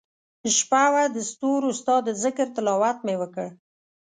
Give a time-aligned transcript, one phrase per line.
[0.55, 3.47] شپه وه دستورو ستا دذکرتلاوت مي وکړ